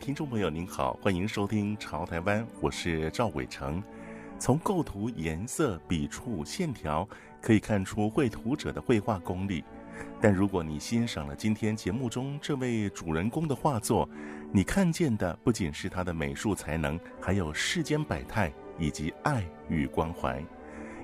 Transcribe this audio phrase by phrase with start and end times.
[0.00, 3.82] 听众朋友，您好，欢迎收听《潮台湾》，我是赵伟成。
[4.38, 7.06] 从构图、颜色、笔触、线条，
[7.42, 9.62] 可以看出绘图者的绘画功力。
[10.20, 14.08] 但如果你欣赏了今天节目中这位主人公的画作，
[14.52, 20.42] 你看见的不仅是他的美术才能，还有世间百态以及爱与关怀。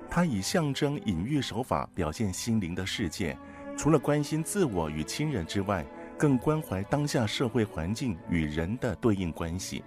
[0.08, 3.36] 他以象征、隐喻手法表现心灵的世界，
[3.76, 5.84] 除了关心自我与亲人之外，
[6.16, 9.82] 更关怀当下社会环境与人的对应关系。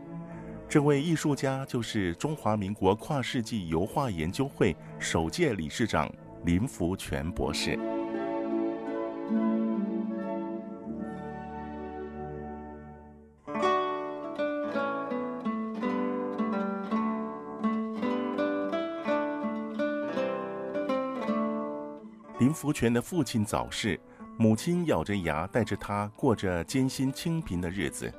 [0.69, 6.11] 这位艺术家就是中华民国跨世纪油画研究会首届理事长
[6.43, 7.79] 林福全博士。
[22.39, 23.99] 林福全的父亲早逝。
[24.39, 28.13] 母亲咬着牙带着他过着艰辛清贫的日子，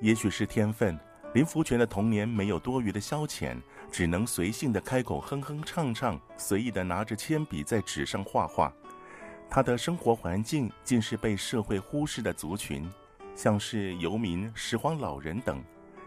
[0.00, 0.98] 也许是天分，
[1.34, 3.56] 林福全的童年没有多余的消遣，
[3.88, 8.72] 只能随性的开口哼哼唱唱，随意的拿着铅笔在纸上画画。
[9.48, 12.90] 他的生活环境竟是被社会忽视的族群，
[13.36, 15.62] 像是游民、拾荒老人等，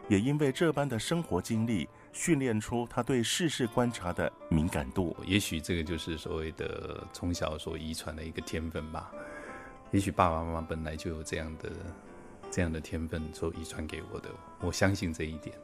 [0.09, 5.15] 也因为这般的生活经历，训练出他对世事观察的敏感度。
[5.25, 9.09] 也许这个就是所谓的从小所遗传的一个天分吧。
[9.91, 11.71] 也许爸爸妈妈本来就有这样的、
[12.51, 14.29] 这样的天分，所遗传给我的。
[14.59, 15.55] 我相信这一点。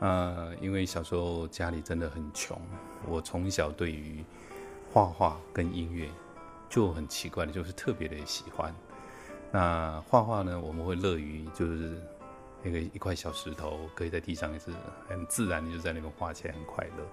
[0.00, 2.60] 呃，因为小时候家里真的很穷，
[3.06, 4.24] 我从小对于
[4.92, 6.08] 画画跟音乐
[6.68, 8.74] 就很奇怪的，就是特别的喜欢。
[9.50, 12.00] 那画画呢，我们会乐于就是
[12.62, 14.70] 那个一块小石头可以在地上，也是
[15.08, 17.04] 很自然的就在那边画起来，很快乐。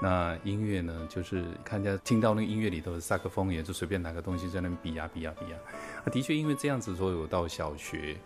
[0.00, 5.58] 那音乐呢，就是看见听到那个音乐里头的萨克风，也就随便拿个东西在那比呀比呀比呀。
[6.04, 8.16] 啊，的确因为这样子，所以我到小学，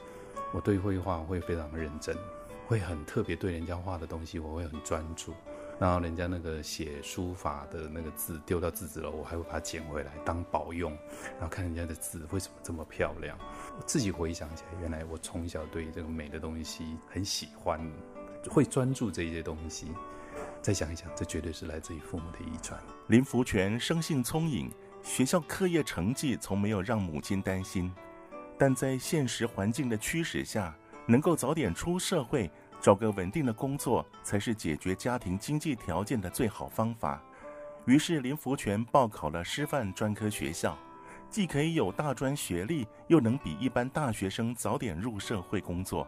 [0.53, 2.17] 我对绘画会非常认真，
[2.67, 5.33] 会很特别对人家画的东西，我会很专注。
[5.79, 10.91] 然后人家那个写书法的那个字丢到字纸了，我还会把它捡回来当宝用。
[11.39, 13.39] 然后看人家的字为什么这么漂亮，
[13.79, 17.81] 我自己回想起来，原来我从小对这个美的东西很喜欢，
[18.51, 19.87] 会专注这些东西。
[20.63, 22.79] 再想一想，这绝对是来自于父母的遗传。
[23.07, 24.71] 林福全生性聪颖，
[25.03, 27.91] 学校课业成绩从没有让母亲担心，
[28.59, 30.77] 但在现实环境的驱使下，
[31.07, 37.23] 能够早点出社会，找个稳定的工作，才是解决家庭经济条件的最好方法。
[37.87, 40.77] 于是，林福全报考了师范专科学校，
[41.31, 46.07] 既可以有大专学历，又能比一般大学生早点入社会工作。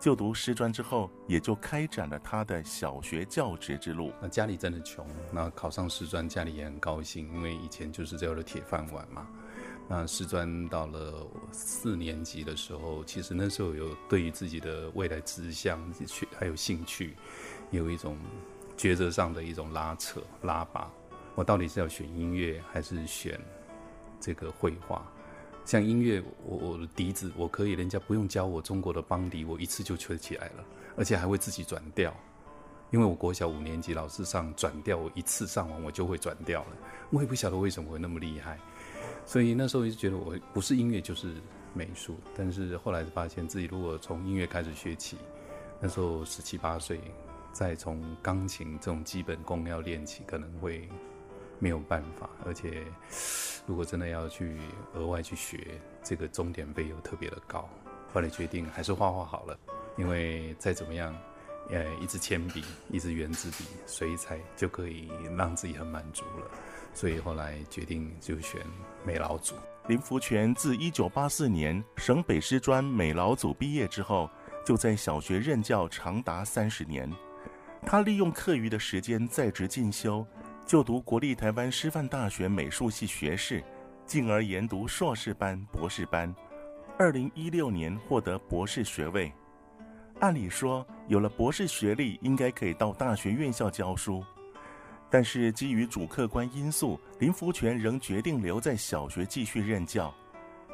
[0.00, 4.10] 就读师专之后，也就开展了他的小学教职之路。
[4.18, 9.28] 那家里真的穷，那考上师专，家里也很高兴，因为以前就是这样的铁饭碗嘛。
[9.86, 17.14] 那师专到了四年级的时候，其实那时候有对于自己的未来志向去还有兴趣，
[17.70, 18.16] 有一种
[18.78, 20.90] 抉择上的一种拉扯拉拔。
[21.34, 23.38] 我到底是要选音乐，还是选
[24.18, 25.04] 这个绘画？
[25.64, 30.64] 像音乐，我我的笛子我可以，人家不用教我中国的梆笛，我一次就吹起来了，
[30.96, 32.14] 而且还会自己转调。
[32.90, 36.76] 因为我国小五年级老师上转调，我一次上完我就会转调了。
[37.10, 38.58] 我也不晓得为什么会那么厉害，
[39.24, 41.34] 所以那时候就觉得我不是音乐就是
[41.72, 42.16] 美术。
[42.36, 45.18] 但是后来发现自己如果从音乐开始学起，
[45.78, 47.00] 那时候十七八岁，
[47.52, 50.88] 再从钢琴这种基本功要练起，可能会
[51.60, 52.82] 没有办法，而且。
[53.66, 54.56] 如果真的要去
[54.94, 57.68] 额外去学，这个钟点费又特别的高，
[58.12, 59.56] 后来决定还是画画好了，
[59.96, 61.14] 因为再怎么样，
[61.68, 66.50] 呃，一支铅笔、一支原子笔、水彩就可以让自己很满足了，
[66.94, 68.60] 所以后来决定就选
[69.04, 69.54] 美劳组。
[69.86, 74.28] 林福全自一九八四年省北师专美劳组毕业之后，
[74.66, 77.08] 就在小学任教长达三十年，
[77.86, 80.26] 他利用课余的时间在职进修。
[80.66, 83.62] 就读国立台湾师范大学美术系学士，
[84.06, 86.32] 进而研读硕士班、博士班。
[86.96, 89.32] 二零一六年获得博士学位。
[90.20, 94.24] 按理说，有了博士学历，应该可以到大学院校教书。
[95.08, 100.14] 但是基于主客观因素，林福全仍决定留在小学继续任教。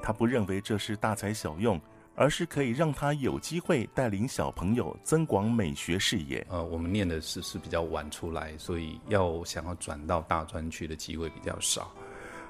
[0.02, 1.80] 他不认为这是大材小用，
[2.16, 6.44] 而是可以让他有机会带领小朋友增广美学视野。
[6.48, 11.92] 呃，我们念的是是比较晚出来，所以要想要转到大专去的机会比较少。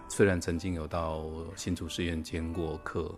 [0.09, 1.25] 虽然曾经有到
[1.57, 3.13] 新竹师院兼过课，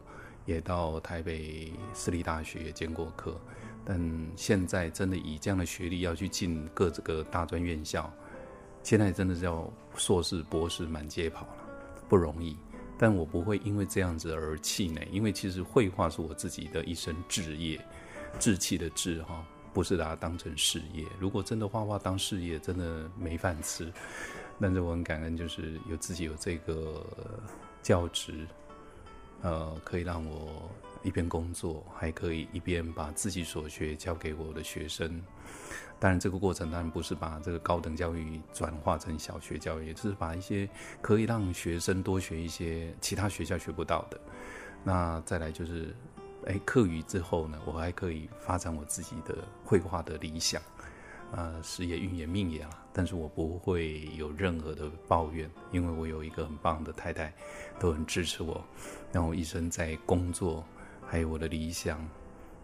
[0.46, 3.38] 也到台北私立大学也兼过课。
[3.84, 8.10] 但现在真的以这样的学历要去进各这个大专院校，
[8.82, 11.56] 现在真的是要硕士、博士满街跑了，
[12.08, 12.56] 不容易。
[12.98, 17.80] 但我不会因为这样子而气馁，因为其实绘画是我自己的一生志业，
[18.38, 21.06] 志气的志哈，不是把它当成事业。
[21.18, 23.90] 如果真的画画当事业，真的没饭吃。
[24.60, 27.06] 但是我很感恩，就是有自己有这个
[27.80, 28.46] 教职，
[29.42, 30.68] 呃，可以让我。
[31.04, 35.22] 一边工作，还可以一边把自己所学教给我的学生。
[36.00, 40.68] 当然，这个过程当然不是把这个高等教育转化成小学教育，就是把一些
[41.00, 44.20] 可以让学生多学一些其他学校学不到的。
[44.84, 45.94] 那再来就是，
[46.46, 50.62] 哎，课余之后呢，我还可以发展我自己的绘画的理想。
[51.32, 57.34] 呃，时也运也命也了，但是我不会有任何的抱怨，因为我有一个很棒的太太，
[57.78, 58.64] 都很支持我，
[59.12, 60.64] 让我一生在工作。
[61.10, 62.06] 还有我的理想，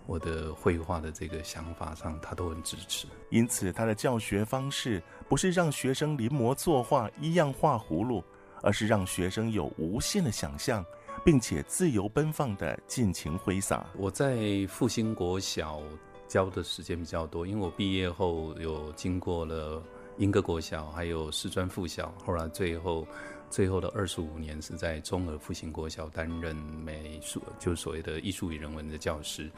[0.07, 3.07] 我的绘画的这个想法上，他都很支持。
[3.31, 8.23] 因此，他的教学方式不是让学生临摹作画一样画葫芦，
[8.63, 10.85] 而是让学生有无限的想象，
[11.25, 13.87] 并且自由奔放的尽情挥洒。
[13.97, 15.81] 我在复兴国小
[16.29, 19.83] 教的时间比较多，因为我毕业后有经过了
[20.19, 23.07] 英歌国小，还有师专附小，后来最后。
[23.55, 29.49] 最后的二十五年是在中和复兴国小担任美术，就是所谓的艺术与人文的教师。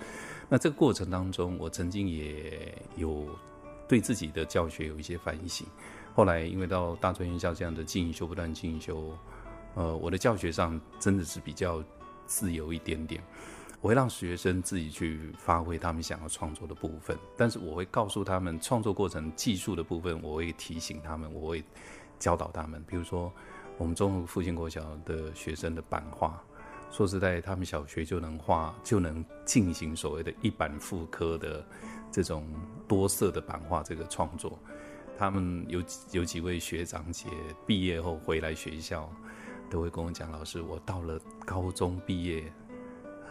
[0.51, 3.27] 那这个过程当中，我曾经也有
[3.89, 5.67] 对自己的教学有一些反省。
[6.15, 9.17] 后来因为到大专院校这样的进修不断进修，
[9.77, 11.83] 呃，我的教学上真的是比较
[12.27, 13.23] 自由一点点。
[13.81, 21.65] 我会让学生自己去发挥他们想要创作的部分，但是我会告诉他们创作过程技术的部分，我会提醒他们，我会
[22.19, 23.33] 教导他们，比如说。
[23.79, 26.43] 我们中和复兴国小的学生的版画，
[26.91, 31.67] 说实在，他们小学就能画，就能进行所谓的一版复刻的
[32.11, 32.47] 这种
[32.89, 34.59] 多色的版画这个创作。
[35.19, 35.83] 他们有
[36.13, 37.29] 有几位学长姐
[37.67, 39.11] 毕业后回来学校，
[39.71, 42.53] 都会跟我讲：“老师，我到了高中毕业。”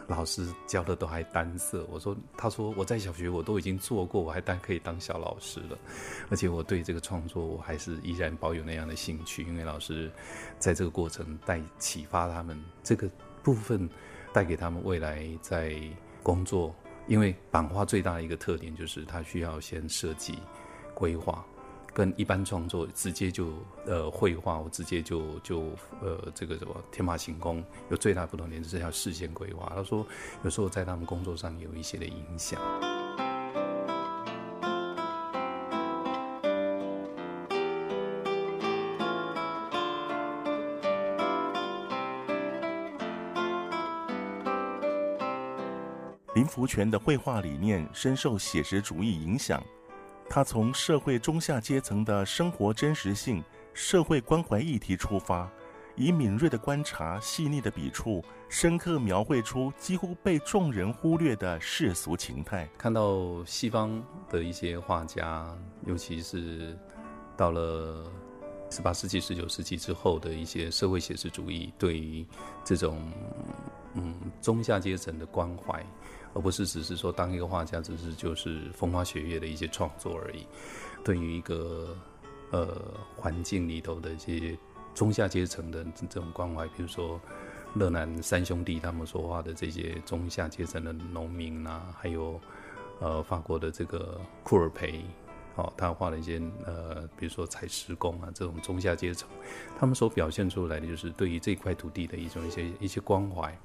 [0.08, 5.76] 老师教的都还单色，我说，他说我在小学我都已经做过，我还单可以当小老师了，
[6.30, 10.10] 而且我对这个创作我还是依然保有那样的兴趣，因为老师
[10.58, 13.10] 在这个过程带启发他们这个
[13.42, 13.88] 部分，
[14.32, 15.74] 带给他们未来在
[16.22, 16.74] 工作，
[17.08, 20.38] 因为版画最大的一个特点就是它需要先设计
[20.94, 21.44] 规划。
[21.96, 23.54] 跟一般创作直接就
[23.86, 25.70] 呃绘画，我直接就就
[26.02, 29.72] 呃这个什么天马行空，有最大不同点就是要事先规划。
[29.74, 30.06] 他说
[30.44, 32.60] 有时候在他们工作上有一些的影响。
[46.34, 49.64] 林福全的绘画理念深受写实主义影响。
[50.28, 53.42] 他从社会中下阶层的生活真实性、
[53.72, 55.50] 社会关怀议题出发，
[55.94, 62.68] 以敏锐的观察、细腻的笔触，深刻描绘出几乎被众人忽略的世俗情态。
[62.76, 65.46] 看到西方的一些画家，
[65.86, 66.76] 尤其是
[67.36, 68.04] 到了
[68.68, 72.26] 十八世纪、十九世纪之后的一些社会写实主义，对于
[72.64, 73.00] 这种
[74.40, 75.84] 中下阶层的关怀。
[76.34, 80.46] 而不是只是说当一个画家，只是就是风花雪月的一些创作而已。
[81.02, 81.96] 对于一个
[82.50, 82.76] 呃
[83.16, 84.54] 环境里头的一些
[84.94, 87.18] 中下阶层的这种关怀，比如说
[87.72, 92.38] 勒南三兄弟他们所画的这些中下阶层的农民啊，还有
[93.00, 95.02] 呃法国的这个库尔培。
[95.56, 99.28] 哦，他画了一些呃，比如说采石工啊，这种中下阶层，
[99.78, 103.58] 他们所表现出来的就是对于这块土地的一种一些一些关怀。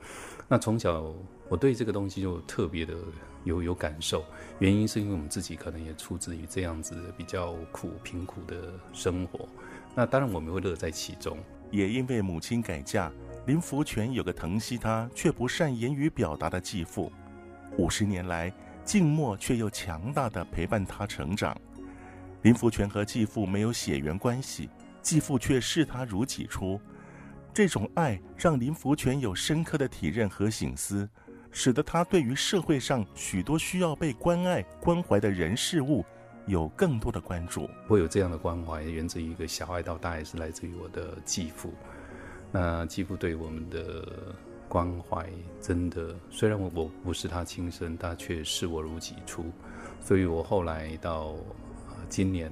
[0.48, 1.14] 那从小
[1.50, 2.94] 我对这个东西就特别的
[3.44, 4.24] 有有感受，
[4.60, 9.48] 原因是因为我们自己可能也出自于这样子比较苦贫苦的生活。
[9.94, 11.38] 那当然我们会乐在其中，
[11.72, 13.12] 也因为母亲改嫁，
[13.46, 17.12] 林福全有个疼惜他却不善言语表达的继父，
[17.78, 18.54] 五十年来
[18.86, 21.54] 静默却又强大的陪伴他成长。
[22.44, 24.70] 林福全和继父没有血缘关系，
[25.02, 26.82] 继父却视他如己出。
[27.54, 31.08] 这种爱让林福全有深刻的体认和省思，
[31.52, 36.04] 使得他对于社会上许多需要被关爱、关怀的人事物
[36.48, 37.70] 有更多的关注。
[37.88, 41.74] 会有这样的关怀，源自于一个小爱到大爱，是来自于我的继父。
[42.52, 44.36] 那继父对我们的
[44.68, 45.30] 关怀，
[45.62, 49.46] 真的虽然我我不是他亲生，他却视我如己出。
[50.00, 51.36] 所以我后来到
[52.12, 52.52] 今年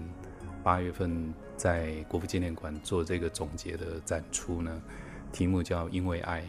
[0.63, 4.82] 八月份，在国父纪念馆做这个总结的展出呢，
[5.34, 6.44] 题目叫“因为爱”，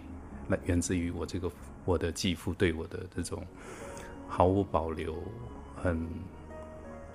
[0.47, 1.51] 那源自于我这个。
[1.87, 3.43] 我的继父对我的这种
[4.29, 5.17] 毫无保留，
[5.75, 6.07] 很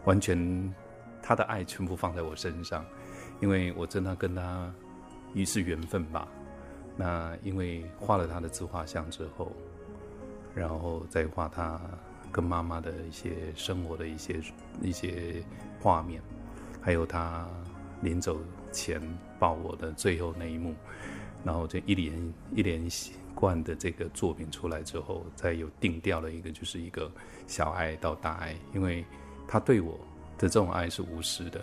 [0.06, 0.74] 完全，
[1.22, 2.84] 他的爱全部放在我身上，
[3.40, 4.74] 因为我真的跟他
[5.36, 6.28] 于是缘分吧。
[6.98, 9.52] 那因为画了他的自画像之后，
[10.56, 11.80] 然后再画他
[12.36, 14.42] 跟妈妈的一些生活的一些
[14.82, 15.42] 一些
[15.80, 16.22] 画面，
[16.82, 17.48] 还有他
[18.02, 18.38] 临走
[18.74, 19.02] 前
[19.40, 20.76] 抱我的最后那一幕，
[21.46, 22.86] 然后这一连一连。
[23.38, 27.12] 贯的这个作品出来之后，再有定调了一个，就是一个
[27.48, 29.04] 小爱到大爱，因为
[29.46, 30.00] 他对我
[30.38, 31.62] 的这种爱是无私的，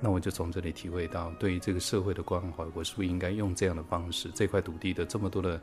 [0.00, 4.30] 那我就从这里体会到，对于这个社会的关怀，我是不是应该用这样的方式？
[4.32, 5.60] 这块土地的这么多的，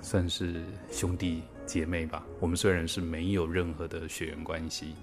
[0.00, 4.94] 算是兄弟姐妹吧，我们虽然是没有任何的血缘关系，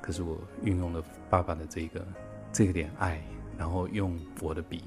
[0.00, 2.06] 可是我运用了爸爸的这个
[2.52, 3.22] 这个点爱，
[3.58, 4.82] 然后用我的笔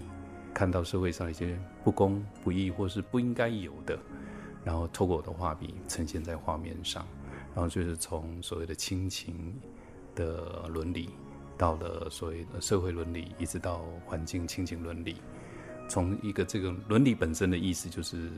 [0.53, 3.97] 看到社会上一些不公不义或是不应该有的。
[4.63, 7.07] 然后透过我的画笔呈现在画面上，
[7.55, 9.55] 然后就是从所谓的亲情
[10.13, 11.09] 的伦理，
[11.57, 15.15] 到了所谓的社会伦理，一直到环境亲情伦理。
[15.87, 18.29] 从一个这个伦理本身的意思就是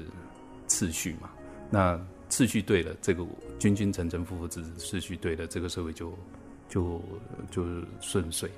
[0.67, 1.31] 次序嘛，
[1.71, 3.25] 那次序对了，这个
[3.59, 6.17] 君君臣臣父父子子次序对了，这个社会就
[6.69, 7.01] 就
[7.51, 7.65] 就
[7.99, 8.49] 顺遂。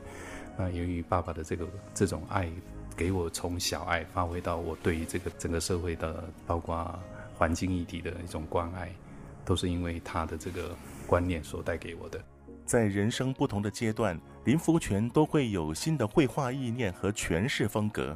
[0.57, 2.47] 那由于爸爸的这个这种爱，
[2.95, 6.99] 给我从小爱发挥到我对于这个整个社会的包括。
[7.33, 8.93] 环境议题的一种关爱，
[9.43, 10.75] 都是因为他的这个
[11.07, 12.23] 观念所带给我的。
[12.67, 18.15] 在人生不同的阶段，林福全都会有新的绘画意念和诠释风格。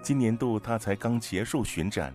[0.00, 2.14] 今年度他才刚结束巡展，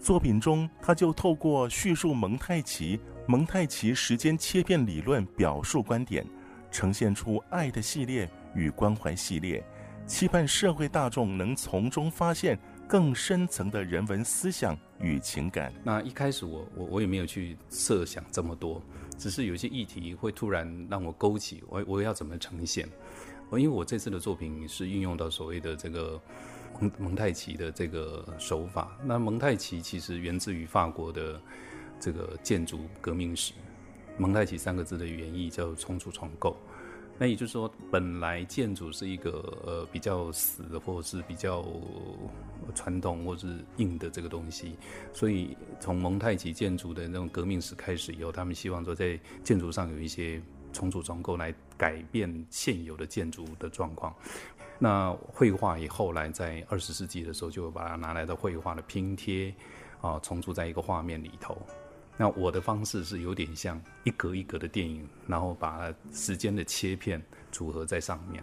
[0.00, 6.26] 作品中他就透过叙述蒙太奇、蒙太奇时间切片理论表述观点，
[6.70, 9.62] 呈现出爱的系列与关怀系列，
[10.06, 12.58] 期盼社会大众能从中发现。
[12.88, 15.72] 更深层的人文思想与情感。
[15.84, 18.82] 那一开始我我我也没有去设想这么多，
[19.16, 22.88] 只是有些议题会突然让我勾起，我我要怎么呈现？
[23.48, 26.20] 我因为我这次的作品是运用到所谓的这个
[26.78, 28.96] 蒙蒙太奇的这个手法。
[29.04, 31.40] 那蒙太奇其实源自于法国的
[31.98, 33.52] 这个建筑革命史。
[34.18, 36.56] 蒙太奇三个字的原意叫重组重构。
[37.18, 39.30] 那也就是说，本来建筑是一个
[39.66, 41.62] 呃比较死或者是比较
[42.74, 44.74] 传统或是硬的这个东西，
[45.12, 50.40] 所以从蒙太奇建筑的那种革命史开始以后，他们希望说在建筑上有一些
[50.72, 54.14] 重组重构来改变现有的建筑的状况。
[54.82, 59.54] 那绘画也后来在二十世纪的时候，就把它拿来的绘画的拼贴
[60.00, 61.56] 啊，重组在一个画面里头。
[62.16, 67.22] 那我的方式是有点像一格一格的电影，然后把时间的切片
[67.52, 68.42] 组合在上面。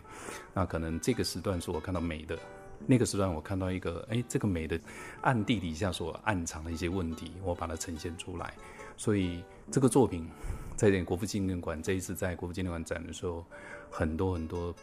[0.54, 2.38] 那可能这个时段是我看到美的，
[2.86, 4.80] 那个时段我看到一个，哎，这个美的
[5.22, 8.54] 暗地底下所暗藏的一些问题，我把它呈现出来。
[8.96, 10.28] 所以这个作品
[10.76, 13.46] 在国父纪念馆这一次在国父纪念馆展的时候，
[13.92, 14.74] 很多很多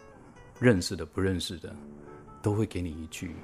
[0.59, 1.75] 认识的、不认识的，
[2.43, 3.35] 都会给你一句：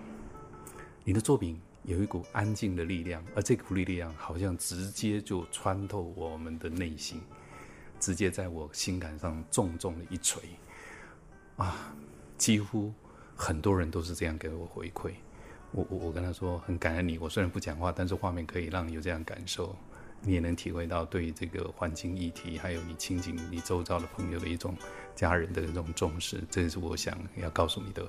[1.04, 1.60] 你的作品。
[1.84, 7.18] 有一股安静的力量，而这股力量好像直接就穿透我们的内心，
[7.98, 10.42] 直接在我心坎上重重的一锤。
[11.56, 11.94] 啊，
[12.36, 12.92] 几乎
[13.34, 15.12] 很多人都是这样给我回馈。
[15.72, 19.74] 我我我跟他说很感恩你，我虽然不讲话，但是画面可以让你有这样感受，
[20.22, 24.76] 你也能体会到对这个环境议题，还有你亲近你周遭的朋友的一种
[25.14, 26.42] 家人的一种重视。
[26.50, 28.06] 这是我想要告诉你的。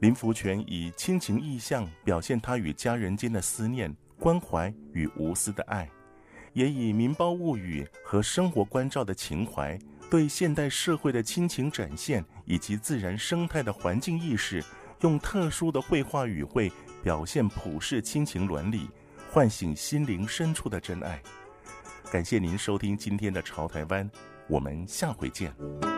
[0.00, 5.90] 林福全以亲情意象表现他与家人间的思念、关怀与无私的爱，
[6.52, 9.76] 也以民胞物语和生活关照的情怀，
[10.08, 14.62] 对现代社会的亲情展现以及自然生态的环境意识，
[15.00, 16.70] 用特殊的绘画语汇
[17.02, 18.88] 表现普世亲情伦理，
[19.30, 21.20] 唤醒心灵深处的真爱。
[22.10, 24.08] 感谢您收听今天的《潮台湾》，
[24.48, 25.95] 我们下回见。